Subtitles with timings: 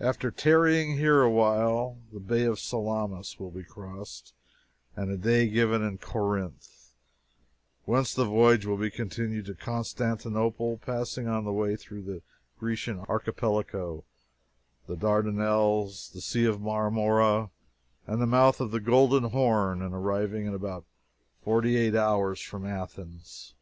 [0.00, 4.32] After tarrying here awhile, the Bay of Salamis will be crossed,
[4.96, 6.94] and a day given to Corinth,
[7.84, 12.22] whence the voyage will be continued to Constantinople, passing on the way through the
[12.58, 14.04] Grecian Archipelago,
[14.86, 17.50] the Dardanelles, the Sea of Marmora,
[18.06, 20.86] and the mouth of the Golden Horn, and arriving in about
[21.44, 23.52] forty eight hours from Athens.